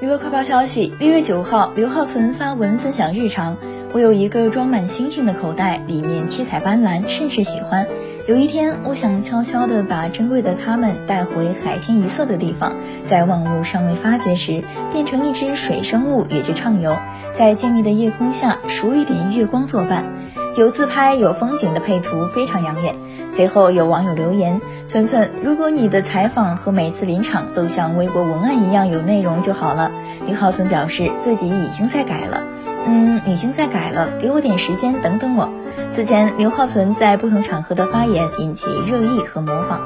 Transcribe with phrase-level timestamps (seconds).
[0.00, 3.58] 娱乐快报消息：六月九号，刘浩存发文分享日常。
[3.92, 7.86] 我有一个装满星星的口袋，里面七彩斑斓，甚是喜欢。
[8.26, 12.74] 有一天，我想悄悄地把珍贵的它们带回海天一色的地方，
[13.04, 16.96] 在万物尚未发觉时，变成一只水生物与之畅游，
[17.34, 20.06] 在静谧的夜空下数一点月光作伴。
[20.56, 22.94] 有自拍有风景的配图非常养眼。
[23.30, 29.92] 随后有网友留言：“存存，如果你的采访和每次临场都像微博文案一样有内容就好了。”
[30.26, 32.42] 刘浩存表示自己已经在改了，
[32.86, 35.48] 嗯，已经在改了，给我点时间，等等我。
[35.92, 39.80] 此前刘浩存在不同场合的发言引起热议和模仿。